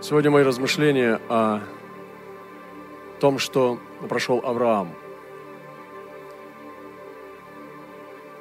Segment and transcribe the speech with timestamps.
[0.00, 1.60] Сегодня мои размышления о
[3.18, 4.94] том, что прошел Авраам.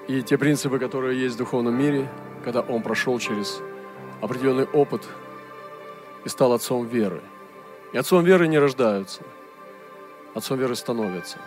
[0.08, 2.12] И те принципы, которые есть в духовном мире,
[2.44, 3.60] когда он прошел через
[4.22, 5.10] определенный опыт
[6.26, 7.22] и стал отцом веры.
[7.92, 9.24] И отцом веры не рождаются,
[10.36, 11.40] отцом веры становятся.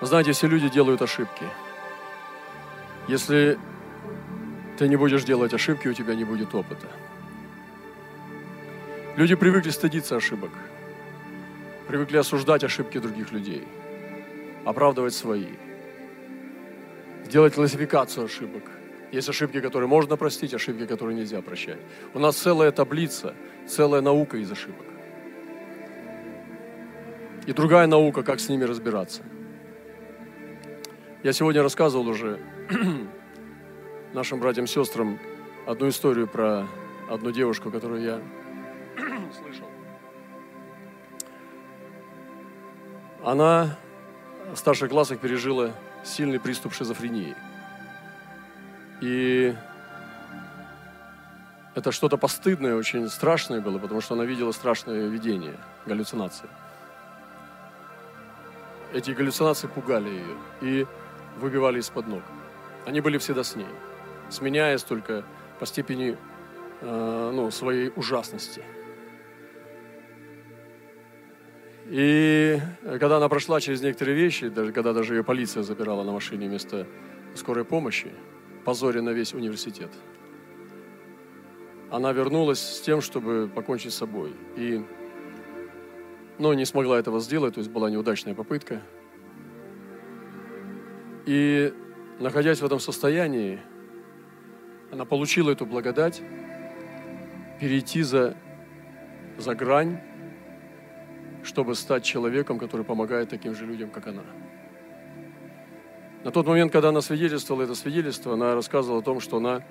[0.00, 1.44] Вы знаете, все люди делают ошибки.
[3.08, 3.58] Если
[4.78, 6.86] ты не будешь делать ошибки, у тебя не будет опыта.
[9.16, 10.50] Люди привыкли стыдиться ошибок,
[11.86, 13.62] привыкли осуждать ошибки других людей,
[14.64, 15.50] оправдывать свои,
[17.30, 18.64] делать классификацию ошибок.
[19.12, 21.78] Есть ошибки, которые можно простить, ошибки, которые нельзя прощать.
[22.12, 23.34] У нас целая таблица,
[23.68, 24.86] целая наука из ошибок.
[27.46, 29.22] И другая наука, как с ними разбираться.
[31.22, 32.40] Я сегодня рассказывал уже
[34.12, 35.20] нашим братьям сестрам
[35.68, 36.66] одну историю про
[37.08, 38.20] одну девушку, которую я
[39.34, 39.68] слышал.
[43.24, 43.76] Она
[44.52, 45.72] в старших классах пережила
[46.04, 47.34] сильный приступ шизофрении.
[49.00, 49.54] И
[51.74, 56.48] это что-то постыдное, очень страшное было, потому что она видела страшное видение, галлюцинации.
[58.92, 60.86] Эти галлюцинации пугали ее и
[61.38, 62.22] выбивали из-под ног.
[62.86, 63.66] Они были всегда с ней,
[64.28, 65.24] сменяясь только
[65.58, 66.16] по степени
[66.80, 68.62] э, ну, своей ужасности–
[71.94, 76.48] И когда она прошла через некоторые вещи, даже когда даже ее полиция забирала на машине
[76.48, 76.88] вместо
[77.36, 78.10] скорой помощи,
[78.64, 79.92] позоре на весь университет,
[81.92, 84.32] она вернулась с тем, чтобы покончить с собой.
[84.56, 84.84] И,
[86.40, 88.82] но не смогла этого сделать, то есть была неудачная попытка.
[91.26, 91.72] И,
[92.18, 93.60] находясь в этом состоянии,
[94.90, 96.20] она получила эту благодать
[97.60, 98.36] перейти за,
[99.38, 100.00] за грань
[101.44, 104.22] чтобы стать человеком, который помогает таким же людям, как она.
[106.24, 109.62] На тот момент, когда она свидетельствовала это свидетельство, она рассказывала о том, что она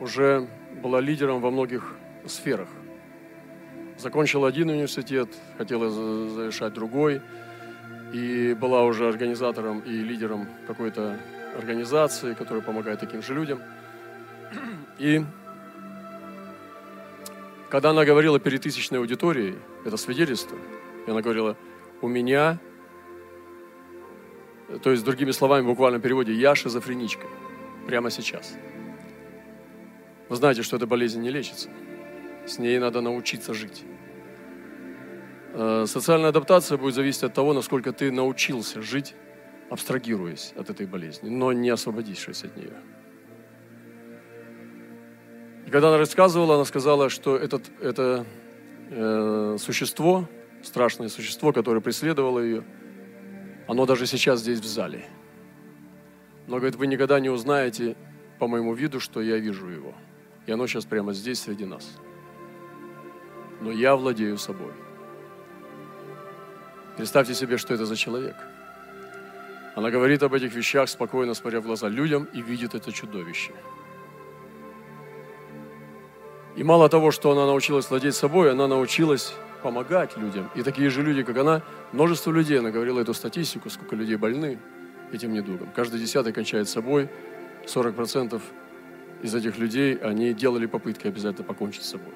[0.00, 0.48] уже
[0.82, 1.94] была лидером во многих
[2.26, 2.68] сферах.
[3.98, 7.20] Закончила один университет, хотела завершать другой,
[8.12, 11.18] и была уже организатором и лидером какой-то
[11.58, 13.60] организации, которая помогает таким же людям.
[14.98, 15.24] И
[17.68, 20.56] когда она говорила перед тысячной аудиторией, это свидетельство–
[21.06, 21.56] и она говорила,
[22.02, 22.58] у меня,
[24.82, 27.26] то есть другими словами, в буквальном переводе, я шизофреничка
[27.86, 28.54] прямо сейчас.
[30.28, 31.70] Вы знаете, что эта болезнь не лечится.
[32.46, 33.84] С ней надо научиться жить.
[35.52, 39.14] Э, социальная адаптация будет зависеть от того, насколько ты научился жить,
[39.70, 42.74] абстрагируясь от этой болезни, но не освободившись от нее.
[45.66, 48.26] И когда она рассказывала, она сказала, что этот, это
[48.90, 50.28] э, существо,
[50.62, 52.64] страшное существо, которое преследовало ее,
[53.68, 55.04] оно даже сейчас здесь в зале.
[56.46, 57.96] Но, говорит, вы никогда не узнаете
[58.38, 59.94] по моему виду, что я вижу его.
[60.46, 61.98] И оно сейчас прямо здесь среди нас.
[63.60, 64.72] Но я владею собой.
[66.96, 68.36] Представьте себе, что это за человек.
[69.74, 73.52] Она говорит об этих вещах, спокойно смотря в глаза людям, и видит это чудовище.
[76.54, 80.50] И мало того, что она научилась владеть собой, она научилась помогать людям.
[80.54, 81.62] И такие же люди, как она,
[81.92, 84.58] множество людей, она говорила эту статистику, сколько людей больны
[85.12, 85.68] этим недугом.
[85.74, 87.08] Каждый десятый кончает собой,
[87.66, 88.40] 40%
[89.22, 92.12] из этих людей, они делали попытки обязательно покончить с собой.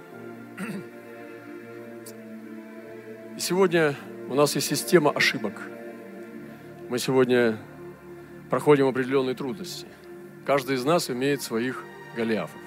[3.36, 3.94] И сегодня
[4.28, 5.62] у нас есть система ошибок.
[6.88, 7.58] Мы сегодня
[8.50, 9.86] проходим определенные трудности.
[10.44, 11.84] Каждый из нас имеет своих
[12.16, 12.60] голиафов.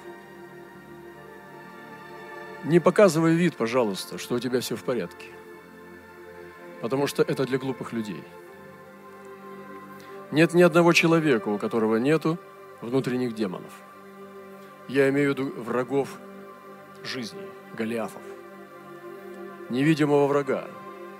[2.64, 5.26] Не показывай вид, пожалуйста, что у тебя все в порядке.
[6.80, 8.22] Потому что это для глупых людей.
[10.30, 12.38] Нет ни одного человека, у которого нету
[12.80, 13.72] внутренних демонов.
[14.88, 16.08] Я имею в виду врагов
[17.04, 17.42] жизни,
[17.76, 18.22] голиафов.
[19.68, 20.64] Невидимого врага,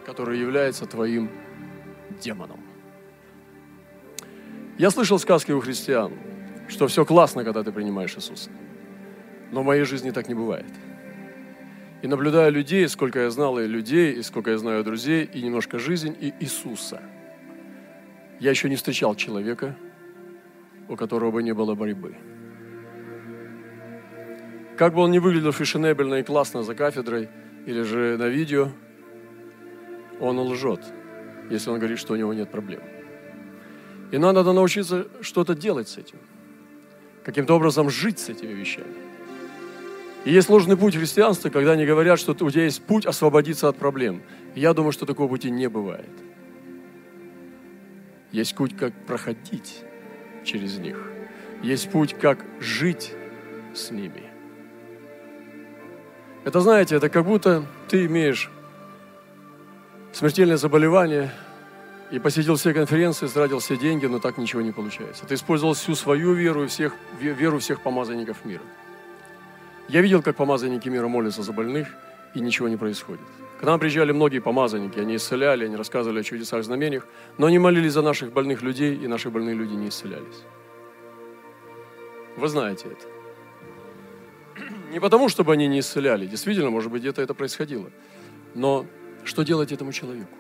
[0.07, 1.31] который является твоим
[2.23, 2.61] демоном.
[4.79, 6.13] Я слышал сказки у христиан,
[6.69, 8.51] что все классно, когда ты принимаешь Иисуса.
[9.53, 10.67] Но в моей жизни так не бывает–
[12.05, 15.79] и наблюдая людей, сколько я знал и людей, и сколько я знаю друзей, и немножко
[15.79, 17.01] жизнь, и Иисуса,
[18.41, 19.75] я еще не встречал человека,
[20.91, 22.15] у которого бы не было борьбы.
[24.77, 27.31] Как бы он ни выглядел фешенебельно и классно за кафедрой
[27.65, 28.69] или же на видео,
[30.21, 30.85] он лжет,
[31.49, 32.83] если он говорит, что у него нет проблем.
[34.13, 36.19] И нам надо научиться что-то делать с этим.
[37.25, 38.95] Каким-то образом жить с этими вещами.
[40.25, 43.77] И есть ложный путь христианства, когда они говорят, что у тебя есть путь освободиться от
[43.77, 44.23] проблем.
[44.55, 46.11] Я думаю, что такого пути не бывает.
[48.33, 49.83] Есть путь, как проходить
[50.43, 50.99] через них.
[51.63, 53.13] Есть путь, как жить
[53.75, 54.23] с ними.
[56.45, 58.51] Это, знаете, это как будто ты имеешь
[60.13, 61.33] смертельное заболевание
[62.11, 65.27] и посетил все конференции, тратил все деньги, но так ничего не получается.
[65.27, 68.63] Ты использовал всю свою веру и всех, веру всех помазанников мира.
[69.89, 71.89] Я видел, как помазанники мира молятся за больных,
[72.35, 73.27] и ничего не происходит.
[73.61, 77.07] К нам приезжали многие помазанники, они исцеляли, они рассказывали о чудесах, знамениях,
[77.39, 80.43] но они молились за наших больных людей, и наши больные люди не исцелялись.
[82.37, 84.65] Вы знаете это.
[84.93, 87.91] Не потому, чтобы они не исцеляли, действительно, может быть, где-то это происходило,
[88.55, 88.87] но
[89.25, 90.37] что делать этому человеку?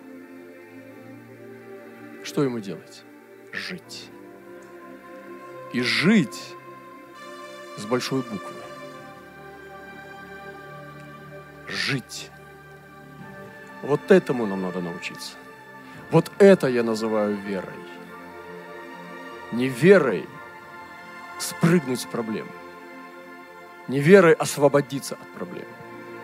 [2.25, 3.05] Что ему делать?
[3.52, 4.11] Жить.
[5.73, 6.55] И жить
[7.76, 8.63] с большой буквы.
[11.75, 12.31] Жить.
[13.82, 15.32] Вот этому нам надо научиться.
[16.11, 17.85] Вот это я называю верой.
[19.53, 20.26] Не верой
[21.38, 22.47] спрыгнуть с проблем.
[23.88, 25.67] Не верой освободиться от проблем,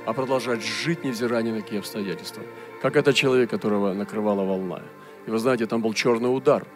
[0.07, 2.43] а продолжать жить, невзирая ни на какие обстоятельства.
[2.81, 4.83] Как этот человек, которого накрывала волна.
[5.27, 6.67] И вы знаете, там был черный удар.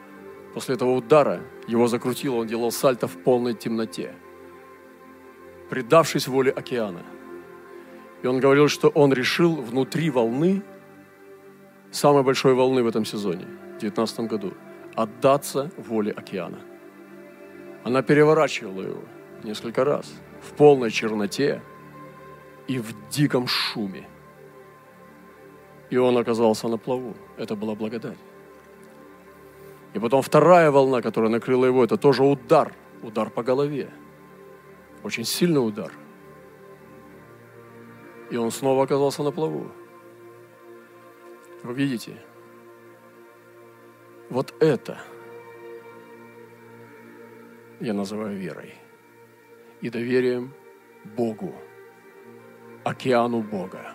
[0.52, 4.14] После этого удара его закрутило, он делал сальто в полной темноте,
[5.70, 7.02] предавшись воле океана.
[8.24, 10.62] И он говорил, что он решил внутри волны,
[11.90, 14.54] самой большой волны в этом сезоне, в 2019 году,
[14.94, 16.58] отдаться воле океана.
[17.84, 19.02] Она переворачивала его
[19.42, 20.10] несколько раз
[20.40, 21.60] в полной черноте
[22.66, 24.08] и в диком шуме.
[25.90, 27.14] И он оказался на плаву.
[27.36, 28.18] Это была благодать.
[29.92, 32.72] И потом вторая волна, которая накрыла его, это тоже удар.
[33.02, 33.90] Удар по голове.
[35.02, 35.92] Очень сильный удар.
[38.30, 39.70] И он снова оказался на плаву.
[41.62, 42.16] Вы видите?
[44.30, 44.98] Вот это
[47.80, 48.74] я называю верой.
[49.80, 50.52] И доверием
[51.04, 51.54] Богу,
[52.84, 53.92] океану Бога.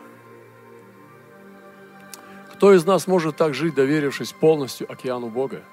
[2.53, 5.63] Кто из нас может так жить, доверившись полностью океану Бога?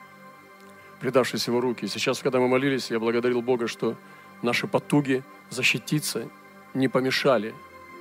[1.00, 1.86] предавшись Его руки.
[1.86, 3.96] Сейчас, когда мы молились, я благодарил Бога, что
[4.42, 6.28] наши потуги защититься
[6.74, 7.54] не помешали,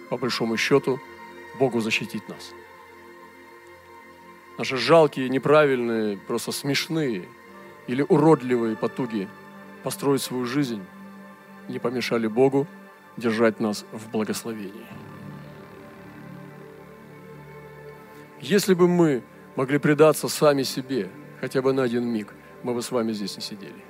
[0.10, 1.00] по большому счету,
[1.60, 2.54] Богу защитить нас.
[4.58, 7.28] Наши жалкие, неправильные, просто смешные
[7.88, 9.28] или уродливые потуги
[9.84, 10.84] построить свою жизнь
[11.68, 12.68] не помешали Богу
[13.18, 14.86] держать нас в благословении.
[18.40, 19.24] Если бы мы
[19.56, 21.10] могли предаться сами себе
[21.42, 22.34] хотя бы на один миг–
[22.66, 23.84] мы бы с вами здесь не сидели.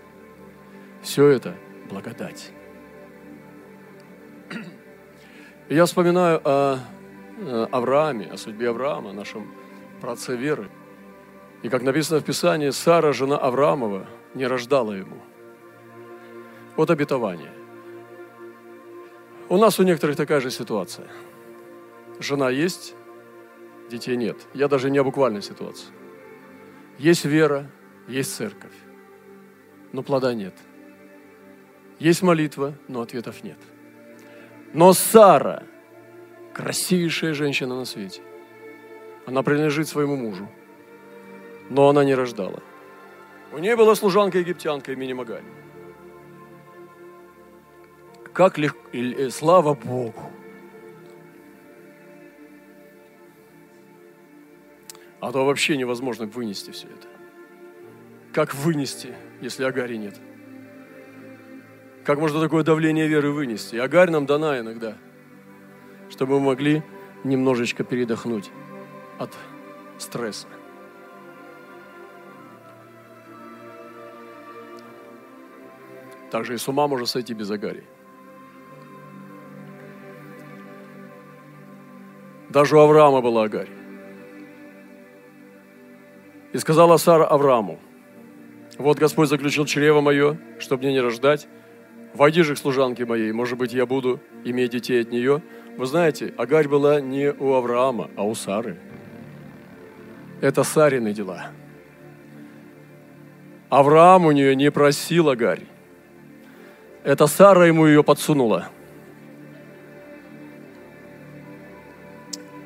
[1.01, 1.55] Все это
[1.89, 2.51] благодать.
[5.69, 6.79] Я вспоминаю о
[7.71, 9.51] Аврааме, о судьбе Авраама, нашем
[9.99, 10.69] праотце веры.
[11.63, 15.23] И как написано в Писании, Сара, жена Авраамова, не рождала ему.
[16.75, 17.51] Вот обетование.
[19.49, 21.07] У нас у некоторых такая же ситуация.
[22.19, 22.93] Жена есть,
[23.89, 24.37] детей нет.
[24.53, 25.87] Я даже не о буквальной ситуации.
[26.99, 27.71] Есть вера,
[28.07, 28.75] есть церковь,
[29.93, 30.53] но плода нет.
[31.97, 33.57] Есть молитва, но ответов нет.
[34.75, 35.63] Но Сара,
[36.53, 38.21] красивейшая женщина на свете,
[39.25, 40.49] она принадлежит своему мужу,
[41.69, 42.61] но она не рождала.
[43.53, 45.45] У нее была служанка-египтянка имени Магаль.
[48.33, 50.29] Как легко, э, слава Богу.
[55.21, 57.07] А то вообще невозможно вынести все это.
[58.33, 60.19] Как вынести, если Агари нет?
[62.05, 63.77] Как можно такое давление веры вынести?
[63.77, 64.95] Агарь нам дана иногда,
[66.11, 66.83] чтобы мы могли
[67.23, 68.51] немножечко передохнуть
[69.17, 69.33] от
[69.97, 70.47] стресса.
[76.29, 77.83] Также и с ума может сойти без Агари.
[82.49, 83.69] Даже у Авраама была Агарь.
[86.53, 87.79] И сказала Сара Аврааму,
[88.77, 91.47] вот Господь заключил чрево мое, чтобы мне не рождать.
[92.15, 95.41] Войди же к служанке моей, может быть, я буду иметь детей от нее.
[95.77, 98.77] Вы знаете, Агарь была не у Авраама, а у Сары.
[100.39, 101.47] Это Сарины дела.
[103.69, 105.63] Авраам у нее не просил Агарь.
[107.03, 108.69] Это Сара ему ее подсунула.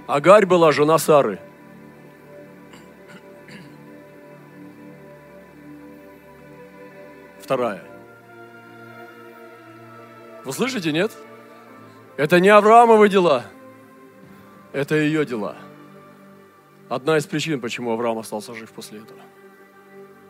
[0.06, 1.40] Агарь была жена Сары–
[7.50, 7.99] вторая.
[10.46, 11.12] Вы слышите, нет?
[12.18, 13.46] Это не Авраамовы дела,
[14.74, 15.58] это ее дела.
[16.90, 19.20] Одна из причин, почему Авраам остался жив после этого.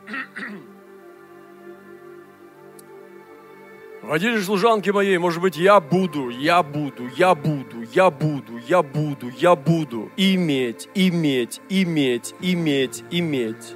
[4.01, 9.30] Водитель служанки моей, может быть, я буду, я буду, я буду, я буду, я буду,
[9.30, 13.75] я буду иметь, иметь, иметь, иметь, иметь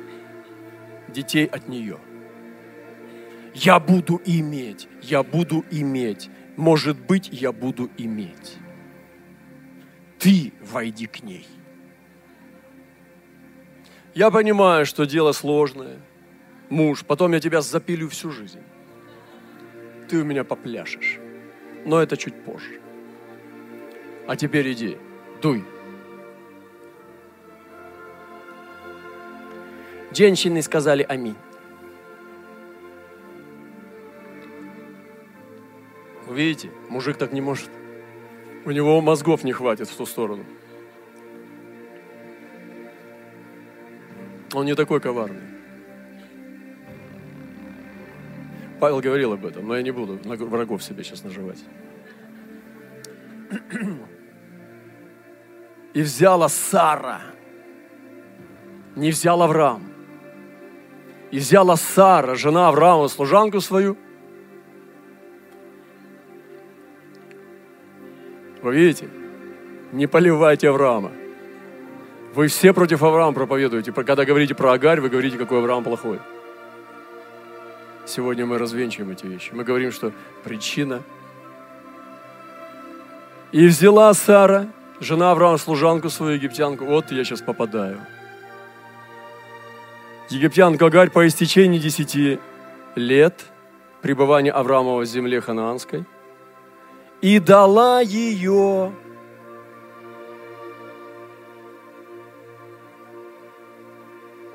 [1.09, 1.99] детей от нее.
[3.53, 6.29] Я буду иметь, я буду иметь.
[6.55, 8.57] Может быть, я буду иметь.
[10.19, 11.47] Ты войди к ней.
[14.13, 15.99] Я понимаю, что дело сложное.
[16.69, 18.61] Муж, потом я тебя запилю всю жизнь.
[20.07, 21.19] Ты у меня попляшешь.
[21.85, 22.79] Но это чуть позже.
[24.27, 24.97] А теперь иди,
[25.41, 25.65] дуй.
[30.15, 31.35] Женщины сказали аминь.
[36.33, 37.69] Видите, мужик так не может.
[38.65, 40.45] У него мозгов не хватит в ту сторону.
[44.53, 45.41] Он не такой коварный.
[48.79, 51.63] Павел говорил об этом, но я не буду врагов себе сейчас наживать.
[55.93, 57.21] И взяла Сара,
[58.95, 59.83] не взял Авраам.
[61.31, 63.97] И взяла Сара, жена Авраама, служанку свою.
[68.63, 69.09] Вы видите?
[69.91, 71.11] Не поливайте Авраама.
[72.33, 73.91] Вы все против Авраама проповедуете.
[73.91, 76.19] Когда говорите про Агарь, вы говорите, какой Авраам плохой.
[78.05, 79.51] Сегодня мы развенчиваем эти вещи.
[79.53, 80.13] Мы говорим, что
[80.45, 81.03] причина.
[83.51, 84.67] И взяла Сара,
[85.01, 86.85] жена Авраама, служанку свою египтянку.
[86.85, 87.99] Вот я сейчас попадаю.
[90.29, 92.39] Египтянка Агарь по истечении десяти
[92.95, 93.43] лет
[94.01, 96.05] пребывания Авраамова в земле ханаанской
[97.23, 98.91] и дала ее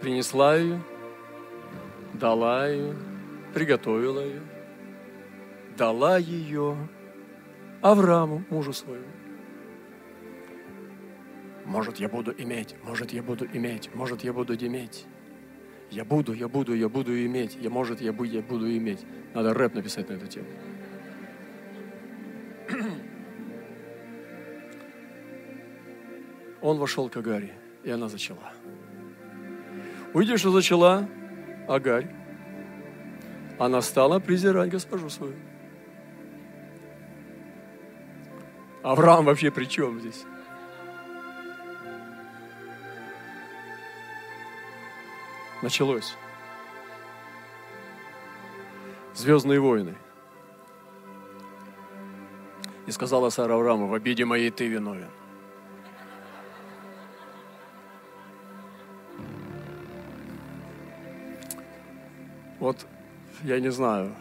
[0.02, 0.82] принесла ее,
[2.12, 2.94] дала ее,
[3.54, 4.42] приготовила ее,
[5.78, 6.76] дала ее
[7.80, 9.06] Аврааму, мужу своему.
[11.64, 15.06] Может, я буду иметь, может, я буду иметь, может, я буду иметь.
[15.90, 17.56] Я буду, я буду, я буду иметь.
[17.58, 19.06] Я, может, я буду, я буду иметь.
[19.32, 20.46] Надо рэп написать на эту тему.
[26.60, 28.52] Он вошел к Агаре, и она зачала.
[30.12, 31.08] Увидев, что зачала
[31.68, 32.10] Агарь,
[33.58, 35.36] она стала презирать госпожу свою.
[38.82, 40.24] Авраам вообще при чем здесь?
[45.62, 46.14] Началось.
[49.14, 49.94] Звездные войны.
[52.86, 55.10] И сказала Сара Аврааму, в обиде моей ты виновен.
[62.68, 62.86] Вот
[63.44, 64.14] я не знаю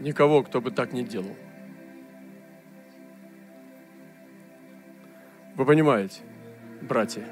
[0.00, 1.36] никого, кто бы так не делал.
[5.54, 6.22] Вы понимаете,
[6.82, 7.24] братья?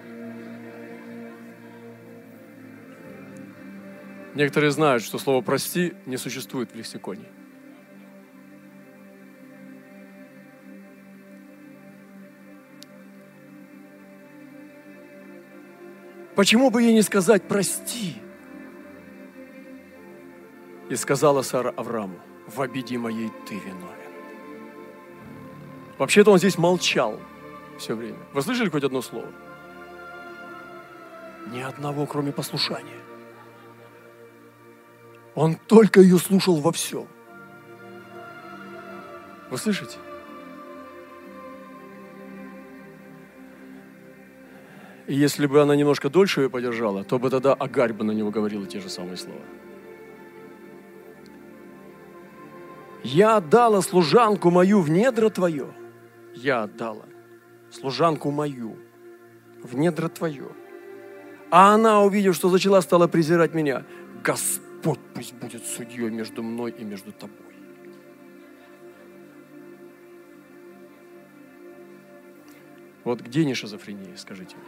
[4.36, 7.24] Некоторые знают, что слово «прости» не существует в лексиконе.
[16.36, 18.27] Почему бы ей не сказать «прости»?
[20.88, 23.98] И сказала Сара Аврааму, в обиде моей ты виновен.
[25.98, 27.18] Вообще-то он здесь молчал
[27.78, 28.18] все время.
[28.32, 29.28] Вы слышали хоть одно слово?
[31.52, 33.00] Ни одного, кроме послушания.
[35.34, 37.06] Он только ее слушал во всем.
[39.50, 39.98] Вы слышите?
[45.06, 48.30] И если бы она немножко дольше ее подержала, то бы тогда Агарь бы на него
[48.30, 49.40] говорила те же самые слова.
[53.02, 55.72] Я отдала служанку мою в недра твое.
[56.34, 57.04] Я отдала
[57.70, 58.76] служанку мою
[59.62, 60.48] в недра твое.
[61.50, 63.84] А она, увидев, что зачала, стала презирать меня.
[64.22, 67.36] Господь пусть будет судьей между мной и между тобой.
[73.04, 74.66] Вот где не шизофрения, скажите мне?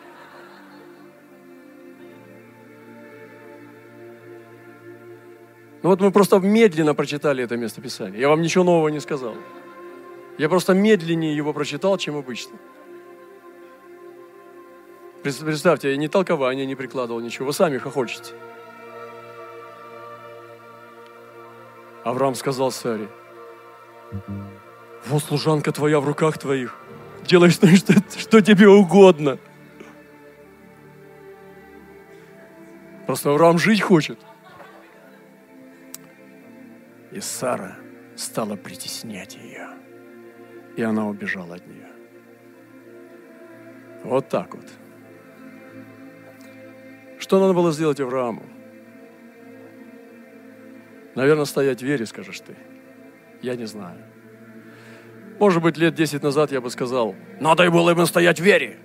[5.83, 8.19] Ну вот мы просто медленно прочитали это место Писания.
[8.19, 9.35] Я вам ничего нового не сказал.
[10.37, 12.57] Я просто медленнее его прочитал, чем обычно.
[15.23, 17.47] Представьте, я ни толкования не прикладывал, ничего.
[17.47, 18.35] Вы сами хохочете.
[22.05, 23.09] Авраам сказал Саре,
[25.07, 26.75] Вот служанка твоя в руках твоих.
[27.27, 29.39] Делай, что, что, что тебе угодно.
[33.07, 34.19] Просто Авраам жить хочет.
[37.13, 37.77] И Сара
[38.17, 39.69] стала притеснять ее.
[40.77, 41.89] И она убежала от нее.
[44.05, 44.67] Вот так вот.
[47.19, 48.43] Что надо было сделать Аврааму?
[51.15, 52.57] Наверное, стоять в вере, скажешь ты.
[53.43, 53.99] Я не знаю.
[55.39, 58.79] Может быть, лет 10 назад я бы сказал, надо было ему стоять в вере.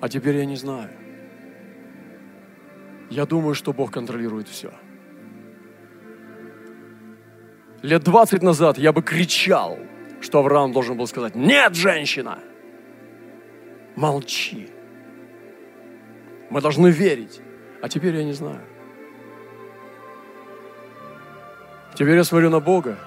[0.00, 0.90] А теперь я не знаю.
[3.10, 4.72] Я думаю, что Бог контролирует все.
[7.84, 9.78] Лет 20 назад я бы кричал,
[10.22, 12.38] что Авраам должен был сказать, нет, женщина,
[13.94, 14.70] молчи.
[16.48, 17.42] Мы должны верить.
[17.82, 18.62] А теперь я не знаю.
[21.92, 22.98] Теперь я смотрю на Бога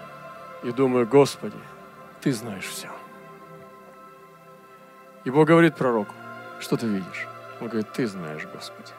[0.63, 1.57] и думаю, Господи,
[2.21, 2.89] Ты знаешь все.
[5.25, 6.13] И Бог говорит пророку,
[6.59, 7.27] что ты видишь?
[7.59, 8.91] Он говорит, Ты знаешь, Господи.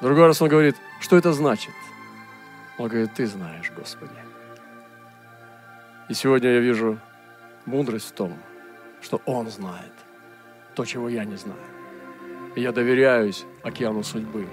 [0.00, 1.74] Другой раз он говорит, что это значит?
[2.78, 4.12] Он говорит, Ты знаешь, Господи.
[6.08, 6.98] И сегодня я вижу
[7.66, 8.36] мудрость в том,
[9.00, 9.92] что Он знает
[10.74, 11.60] то, чего я не знаю.
[12.54, 14.46] И я доверяюсь океану судьбы,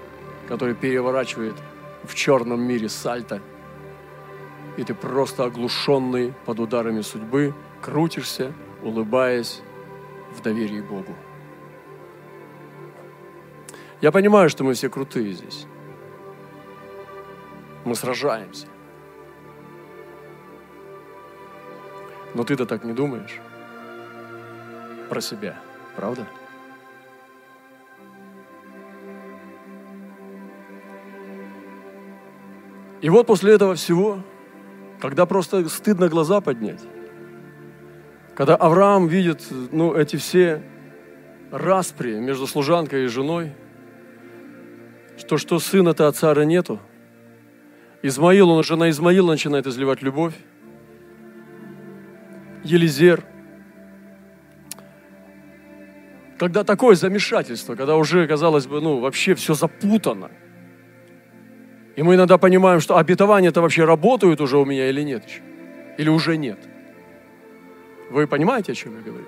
[0.48, 1.54] который переворачивает
[2.04, 3.40] в черном мире сальто,
[4.76, 9.60] и ты просто оглушенный под ударами судьбы, крутишься, улыбаясь
[10.32, 11.14] в доверии Богу.
[14.00, 15.66] Я понимаю, что мы все крутые здесь.
[17.84, 18.66] Мы сражаемся.
[22.34, 23.40] Но ты-то так не думаешь
[25.08, 25.56] про себя,
[25.96, 26.26] правда?
[33.00, 34.22] И вот после этого всего,
[35.00, 36.82] когда просто стыдно глаза поднять,
[38.36, 40.62] когда Авраам видит ну, эти все
[41.50, 43.52] распри между служанкой и женой,
[45.16, 46.78] что, что сына-то от цара нету,
[48.02, 50.34] Измаил, он уже на Измаила начинает изливать любовь,
[52.64, 53.24] Елизер.
[56.38, 60.30] Когда такое замешательство, когда уже, казалось бы, ну, вообще все запутано–
[62.00, 65.42] и мы иногда понимаем, что обетования-то вообще работают уже у меня или нет еще?
[65.98, 66.58] Или уже нет?
[68.10, 69.26] Вы понимаете, о чем я говорю?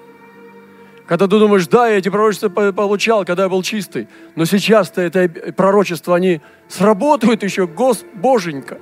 [1.13, 5.53] Когда ты думаешь, да, я эти пророчества получал, когда я был чистый, но сейчас-то это
[5.53, 8.79] пророчества, они сработают еще, Гос, Боженька.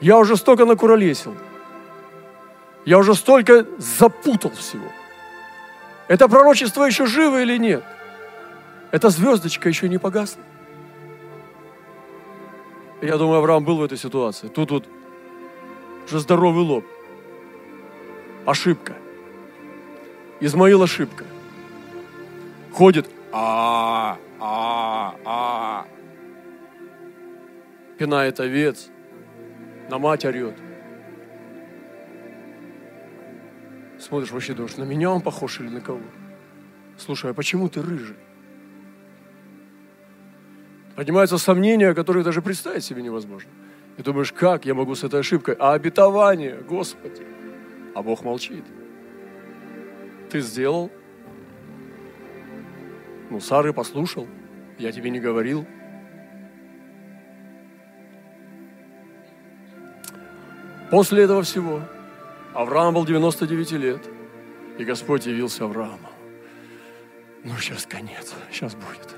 [0.00, 1.36] Я уже столько накуролесил.
[2.84, 4.88] Я уже столько запутал всего.
[6.08, 7.84] Это пророчество еще живо или нет?
[8.90, 10.42] Эта звездочка еще не погасла.
[13.02, 14.48] Я думаю, Авраам был в этой ситуации.
[14.48, 14.84] Тут вот
[16.08, 16.84] уже здоровый лоб.
[18.46, 18.94] Ошибка.
[20.40, 21.24] Измаил ошибка.
[22.72, 23.08] Ходит.
[23.32, 25.86] А, а, а.
[27.98, 28.88] Пинает овец.
[29.90, 30.54] На мать орет.
[33.98, 36.00] Смотришь, вообще думаешь, на меня он похож или на кого?
[36.98, 38.16] Слушай, а почему ты рыжий?
[40.94, 43.50] Поднимаются сомнения, которые даже представить себе невозможно.
[43.96, 45.56] И думаешь, как я могу с этой ошибкой?
[45.58, 47.37] А обетование, Господи.
[47.98, 48.62] А Бог молчит.
[50.30, 50.88] Ты сделал.
[53.28, 54.28] Ну, Сары послушал.
[54.78, 55.66] Я тебе не говорил.
[60.92, 61.80] После этого всего
[62.54, 64.08] Авраам был 99 лет,
[64.78, 66.08] и Господь явился Аврааму.
[67.42, 69.12] Ну, сейчас конец, сейчас будет.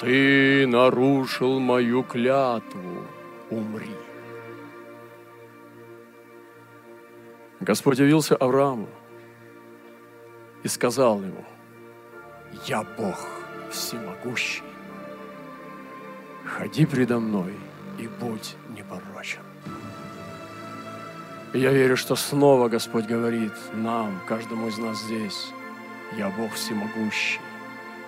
[0.00, 3.02] Ты нарушил мою клятву,
[3.50, 4.05] умри.
[7.60, 8.88] Господь явился Аврааму
[10.62, 11.44] и сказал ему,
[12.66, 13.18] я Бог
[13.70, 14.62] всемогущий,
[16.44, 17.54] ходи предо мной
[17.98, 19.40] и будь непорочен.
[21.54, 25.48] Я верю, что снова Господь говорит нам, каждому из нас здесь,
[26.18, 27.40] я Бог всемогущий,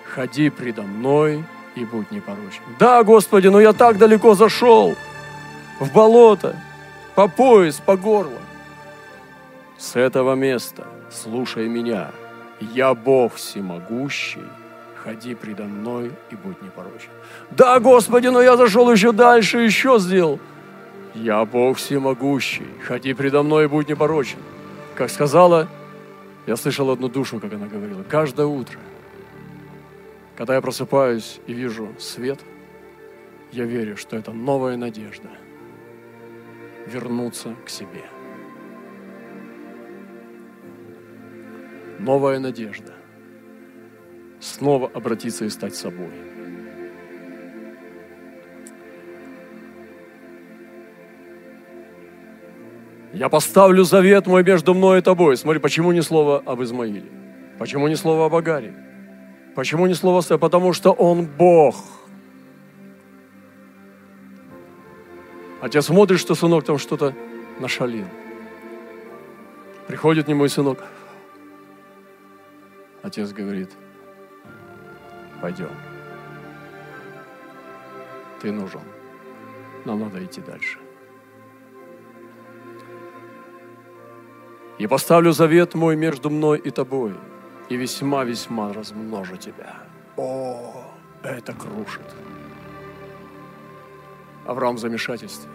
[0.05, 1.43] ходи предо мной
[1.75, 2.61] и будь непорочен.
[2.77, 4.95] Да, Господи, но я так далеко зашел,
[5.79, 6.55] в болото,
[7.15, 8.39] по пояс, по горло.
[9.79, 12.11] С этого места слушай меня.
[12.59, 14.43] Я Бог всемогущий,
[14.95, 17.09] ходи предо мной и будь непорочен.
[17.51, 20.39] Да, Господи, но я зашел еще дальше, еще сделал.
[21.15, 24.37] Я Бог всемогущий, ходи предо мной и будь непорочен.
[24.93, 25.67] Как сказала,
[26.45, 28.77] я слышал одну душу, как она говорила, каждое утро
[30.39, 32.39] когда я просыпаюсь и вижу свет,
[33.51, 35.27] я верю, что это новая надежда.
[36.87, 38.05] вернуться к себе.
[41.99, 42.93] Новая надежда.
[44.39, 46.11] Снова обратиться и стать собой.
[53.13, 55.35] Я поставлю завет мой между мной и тобой.
[55.35, 57.11] Смотри, почему ни слова об Измаиле?
[57.57, 58.73] Почему ни слова об Агаре?
[59.55, 61.75] Почему ни слова о Потому что он Бог.
[65.59, 67.13] Отец смотрит, что сынок там что-то
[67.59, 68.05] нашалил.
[69.87, 70.79] Приходит не мой сынок.
[73.01, 73.71] Отец говорит,
[75.41, 75.71] пойдем.
[78.41, 78.81] Ты нужен.
[79.85, 80.79] Нам надо идти дальше.
[84.77, 87.13] И поставлю завет мой между мной и тобой,
[87.67, 89.77] и весьма-весьма размножу тебя.
[90.15, 90.85] О,
[91.21, 92.15] это крушит.
[94.45, 95.51] Авраам в замешательстве.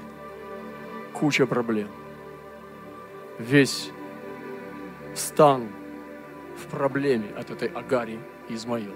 [1.15, 1.89] Куча проблем.
[3.39, 3.91] Весь
[5.15, 5.69] стан
[6.57, 8.95] в проблеме от этой Агари и Измаила.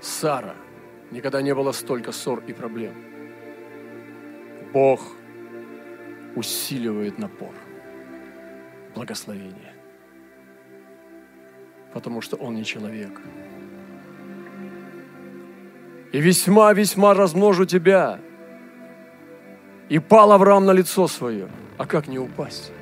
[0.00, 0.54] Сара.
[1.10, 2.94] Никогда не было столько ссор и проблем.
[4.72, 5.00] Бог
[6.36, 7.54] усиливает напор
[8.94, 9.74] благословение.
[11.92, 13.20] Потому что он не человек.
[16.12, 18.20] И весьма-весьма размножу тебя.
[19.88, 21.48] И пал Авраам на лицо свое.
[21.78, 22.72] А как не упасть?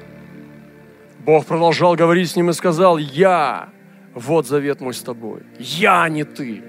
[1.26, 3.70] Бог продолжал говорить с ним и сказал, я,
[4.14, 5.42] вот завет мой с тобой.
[5.58, 6.62] Я, а не ты.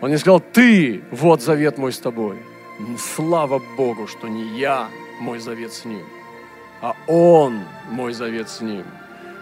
[0.00, 2.38] Он не сказал, ты, вот завет мой с тобой.
[2.98, 4.88] Слава Богу, что не я,
[5.20, 6.02] мой завет с ним,
[6.82, 8.84] а Он мой завет с ним.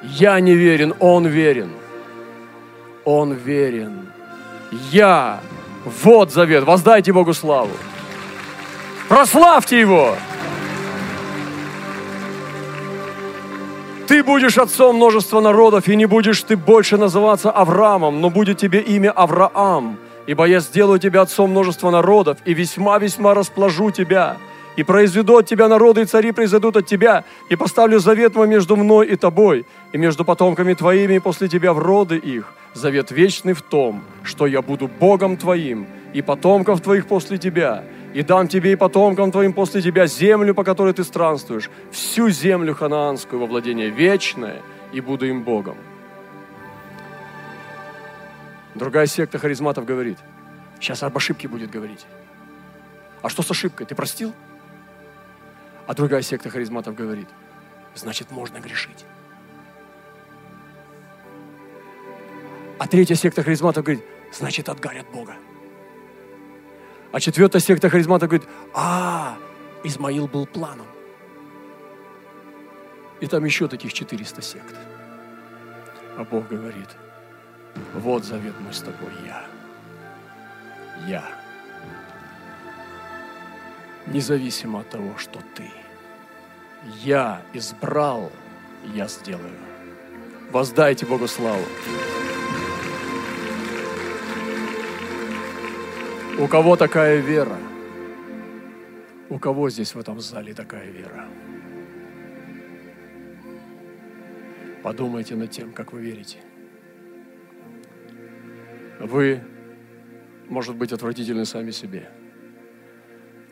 [0.03, 1.71] Я не верен, Он верен.
[3.07, 4.11] Он верен.
[4.91, 5.41] Я.
[6.03, 6.65] Вот завет.
[6.65, 7.73] Воздайте Богу славу.
[9.09, 10.17] Прославьте Его.
[14.09, 18.81] Ты будешь отцом множества народов, и не будешь ты больше называться Авраамом, но будет тебе
[18.81, 24.39] имя Авраам, ибо я сделаю тебя отцом множества народов, и весьма-весьма расположу тебя,
[24.77, 28.77] и произведу от тебя народы, и цари произойдут от тебя, и поставлю завет мой между
[28.77, 32.55] мной и тобой, и между потомками твоими и после тебя в роды их.
[32.73, 38.23] Завет вечный в том, что я буду Богом твоим, и потомков твоих после тебя, и
[38.23, 43.41] дам тебе и потомкам твоим после тебя землю, по которой ты странствуешь, всю землю ханаанскую
[43.41, 45.77] во владение вечное, и буду им Богом.
[48.75, 50.19] Другая секта харизматов говорит,
[50.81, 52.07] сейчас об ошибке будет говорить.
[53.23, 53.87] А что с ошибкой?
[53.87, 54.33] Ты простил?
[55.87, 57.29] А другая секта харизматов говорит,
[57.95, 59.05] значит, можно грешить.
[62.79, 65.35] А третья секта харизматов говорит, значит, отгарят Бога.
[67.13, 69.37] А четвертая секта харизматов говорит, а,
[69.83, 70.87] Измаил был планом.
[73.21, 74.75] И там еще таких 400 сект.
[76.17, 76.97] А Бог говорит,
[77.95, 79.45] вот завет мой с тобой, я.
[81.07, 81.25] Я
[84.13, 85.71] независимо от того, что ты.
[87.05, 88.33] Я избрал,
[88.95, 89.59] я сделаю.
[90.51, 91.65] Воздайте Богу славу.
[96.39, 97.57] У кого такая вера?
[99.29, 101.29] У кого здесь в этом зале такая вера?
[104.83, 106.39] Подумайте над тем, как вы верите.
[109.01, 109.41] Вы,
[110.49, 112.09] может быть, отвратительны сами себе–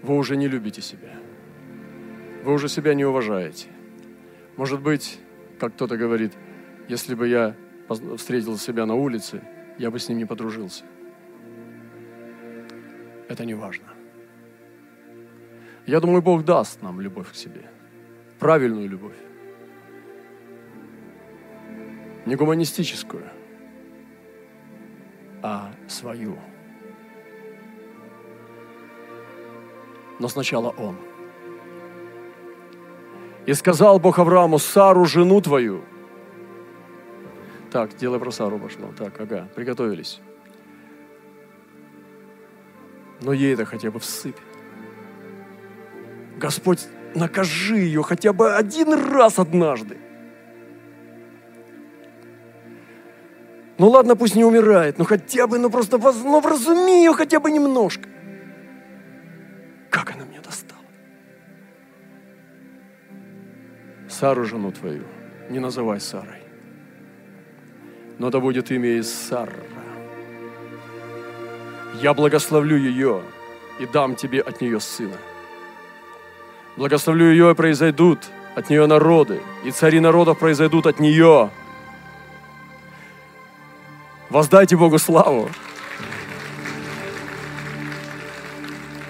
[0.07, 1.17] вы уже не любите себя.
[2.45, 3.67] Вы уже себя не уважаете.
[4.57, 5.19] Может быть,
[5.59, 6.33] как кто-то говорит,
[6.89, 7.57] если бы я
[8.17, 9.43] встретил себя на улице,
[9.79, 10.85] я бы с ним не подружился.
[13.29, 13.87] Это не важно.
[15.87, 17.71] Я думаю, Бог даст нам любовь к себе.
[18.39, 19.17] Правильную любовь.
[22.27, 23.25] Не гуманистическую,
[25.43, 26.37] а свою.
[30.19, 30.97] но сначала он.
[33.47, 35.83] И сказал Бог Аврааму, Сару, жену твою.
[37.71, 38.93] Так, дело про Сару пошло.
[38.99, 40.21] Так, ага, приготовились.
[43.21, 44.37] Но ей это хотя бы всыпь.
[46.37, 49.97] Господь, накажи ее хотя бы один раз однажды.
[53.79, 57.51] Ну ладно, пусть не умирает, но хотя бы, ну просто, ну вразуми ее хотя бы
[57.51, 58.09] немножко.
[59.91, 60.81] Как она меня достала?
[64.09, 65.05] Сару, жену твою,
[65.51, 66.43] не называй Сарой.
[68.19, 69.53] Но да будет имя из Сара.
[72.01, 73.23] Я благословлю ее
[73.79, 75.17] и дам тебе от нее сына.
[76.77, 78.19] Благословлю ее, и произойдут
[78.55, 81.51] от нее народы, и цари народов произойдут от нее.
[84.29, 85.49] Воздайте Богу славу.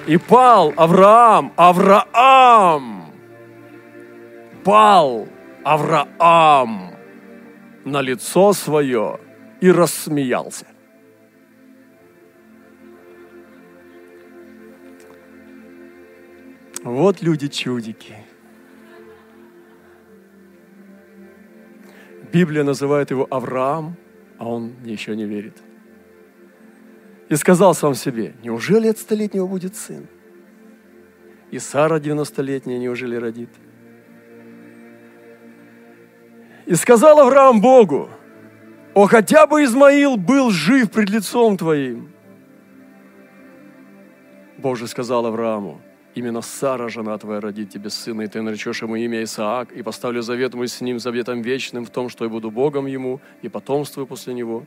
[0.06, 3.12] И пал Авраам, Авраам,
[4.62, 5.26] пал
[5.64, 6.94] Авраам
[7.84, 9.18] на лицо свое
[9.60, 10.66] и рассмеялся.
[16.86, 18.14] Вот люди-чудики.
[22.32, 23.96] Библия называет его Авраам,
[24.38, 25.56] а он еще не верит.
[27.28, 30.06] И сказал сам себе, неужели от столетнего будет сын?
[31.50, 33.50] И Сара 90-летняя неужели родит?
[36.66, 38.10] И сказал Авраам Богу,
[38.94, 42.12] о, хотя бы Измаил был жив пред лицом твоим.
[44.58, 45.80] Бог же сказал Аврааму,
[46.16, 50.22] именно Сара, жена твоя, родит тебе сына, и ты наречешь ему имя Исаак, и поставлю
[50.22, 54.06] завет мой с ним, заветом вечным, в том, что я буду Богом ему, и потомствую
[54.06, 54.64] после него.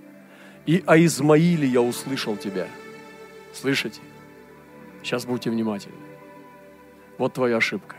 [0.67, 2.67] И о Измаиле я услышал тебя.
[3.51, 3.99] Слышите?
[5.01, 5.95] Сейчас будьте внимательны.
[7.17, 7.95] Вот твоя ошибка.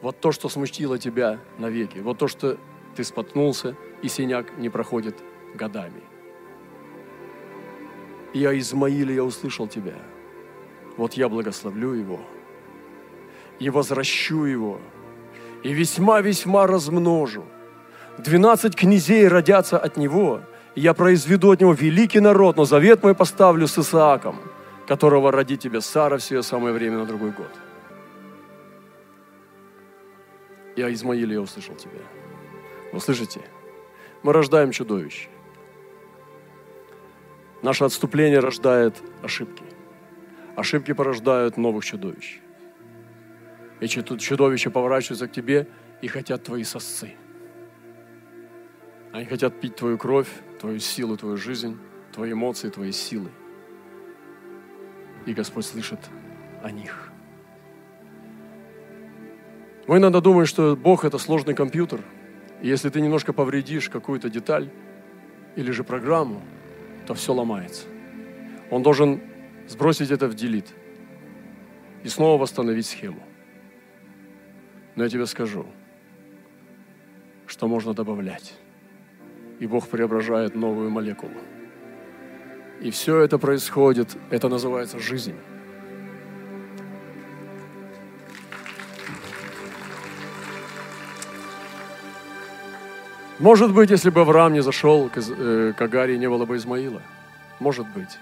[0.00, 1.98] Вот то, что смутило тебя навеки.
[1.98, 2.56] Вот то, что
[2.96, 5.16] ты споткнулся, и синяк не проходит
[5.54, 6.00] годами.
[8.32, 9.96] И о Измаиле я услышал тебя–
[11.00, 12.20] вот я благословлю его
[13.58, 14.78] и возвращу его,
[15.62, 17.44] и весьма-весьма размножу.
[18.18, 20.42] Двенадцать князей родятся от него,
[20.74, 24.36] и я произведу от него великий народ, но завет мой поставлю с Исааком,
[24.86, 27.50] которого родит тебе Сара в свое самое время на другой год.
[30.76, 32.02] Я Измаиле я услышал тебя.
[32.92, 33.40] Вы слышите?
[34.22, 35.30] Мы рождаем чудовище.
[37.62, 39.64] Наше отступление рождает ошибки.
[40.60, 42.38] Ошибки порождают новых чудовищ.
[43.80, 45.66] Эти чудовища поворачиваются к тебе
[46.02, 47.14] и хотят твои сосцы.
[49.10, 50.28] Они хотят пить твою кровь,
[50.60, 51.78] твою силу, твою жизнь,
[52.12, 53.30] твои эмоции, твои силы.
[55.24, 56.00] И Господь слышит
[56.62, 57.10] о них.
[59.86, 62.02] Мы иногда думаем, что Бог– это сложный компьютер.
[62.60, 64.68] И если ты немножко повредишь какую-то деталь
[65.56, 66.42] или же программу,
[67.06, 67.86] то все ломается.
[68.70, 69.22] Он должен
[69.70, 70.66] сбросить это в делит
[72.02, 73.22] и снова восстановить схему.
[74.96, 75.64] Но я тебе скажу,
[77.46, 78.54] что можно добавлять.
[79.60, 81.40] И Бог преображает новую молекулу.
[82.80, 85.36] И все это происходит, это называется жизнь.
[93.38, 97.00] Может быть, если бы Авраам не зашел к, э, к Агаре, не было бы Измаила.
[97.58, 98.18] Может быть.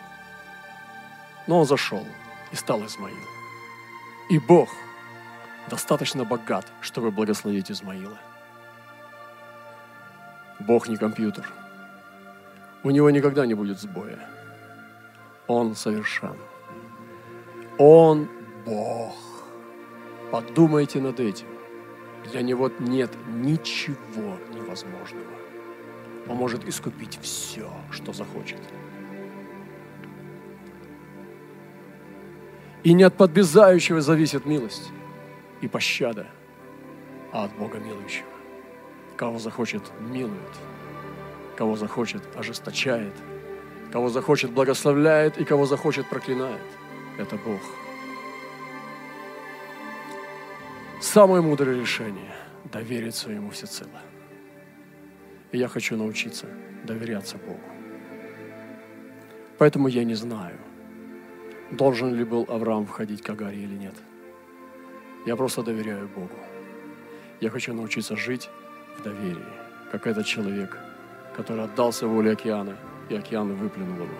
[1.48, 2.06] Но он зашел
[2.52, 3.18] и стал Измаилом.
[4.30, 4.68] И Бог
[5.68, 8.18] достаточно богат, чтобы благословить Измаила.
[10.60, 11.50] Бог не компьютер.
[12.84, 14.28] У него никогда не будет сбоя.
[15.46, 16.36] Он совершен.
[17.78, 18.28] Он
[18.66, 19.16] Бог.
[20.30, 21.46] Подумайте над этим.
[22.30, 25.32] Для него нет ничего невозможного.
[26.28, 28.60] Он может искупить все, что захочет.
[32.88, 34.88] И не от подбезающего зависит милость
[35.60, 36.26] и пощада,
[37.32, 38.30] а от Бога милующего.
[39.14, 40.54] Кого захочет, милует.
[41.54, 43.12] Кого захочет, ожесточает.
[43.92, 45.36] Кого захочет, благословляет.
[45.36, 46.62] И кого захочет, проклинает.
[47.18, 47.60] Это Бог.
[51.02, 52.34] Самое мудрое решение–
[52.72, 54.00] довериться Ему всецело.
[55.52, 56.46] И я хочу научиться
[56.84, 57.60] доверяться Богу.
[59.58, 60.56] Поэтому я не знаю,
[61.70, 63.94] должен ли был Авраам входить к Агаре или нет.
[65.26, 66.34] Я просто доверяю Богу.
[67.40, 68.48] Я хочу научиться жить
[68.96, 69.44] в доверии,
[69.92, 70.76] как этот человек,
[71.36, 72.76] который отдался воле океана,
[73.08, 74.18] и океан выплюнул его.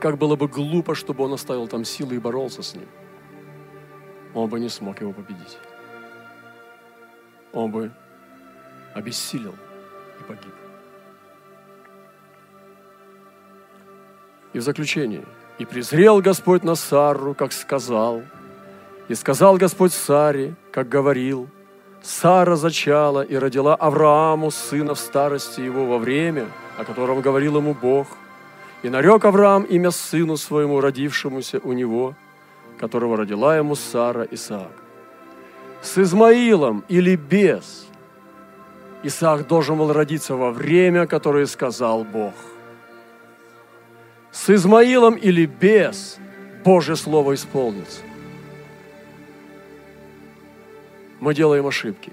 [0.00, 2.88] Как было бы глупо, чтобы он оставил там силы и боролся с ним.
[4.34, 5.58] Он бы не смог его победить.
[7.52, 7.90] Он бы
[8.94, 9.54] обессилел
[10.20, 10.63] и погиб.
[14.54, 15.24] И в заключение.
[15.58, 18.22] «И презрел Господь на Сарру, как сказал,
[19.08, 21.48] и сказал Господь Саре, как говорил,
[22.02, 26.46] Сара зачала и родила Аврааму сына в старости его во время,
[26.78, 28.06] о котором говорил ему Бог.
[28.82, 32.14] И нарек Авраам имя сыну своему, родившемуся у него,
[32.78, 34.72] которого родила ему Сара Исаак.
[35.82, 37.86] С Измаилом или без
[39.02, 42.34] Исаак должен был родиться во время, которое сказал Бог–
[44.34, 46.18] с Измаилом или без,
[46.64, 48.00] Божье Слово исполнится.
[51.20, 52.12] Мы делаем ошибки,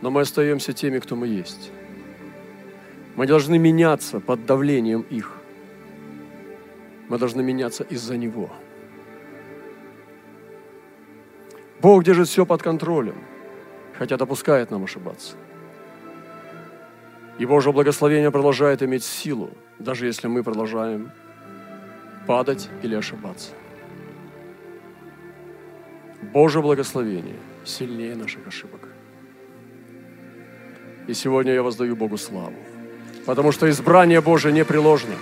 [0.00, 1.70] но мы остаемся теми, кто мы есть.
[3.16, 5.36] Мы должны меняться под давлением их.
[7.08, 8.50] Мы должны меняться из-за Него.
[11.82, 13.16] Бог держит все под контролем,
[13.98, 15.36] хотя допускает нам ошибаться.
[17.38, 21.10] И Божье благословение продолжает иметь силу, даже если мы продолжаем
[22.26, 23.50] падать или ошибаться.
[26.32, 28.88] Божье благословение сильнее наших ошибок.
[31.06, 32.54] И сегодня я воздаю Богу славу,
[33.26, 35.14] потому что избрание Божие непреложно.